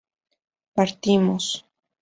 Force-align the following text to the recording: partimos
partimos 0.75 1.53